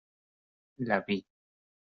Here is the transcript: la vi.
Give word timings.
la 0.87 0.97
vi. 1.05 1.23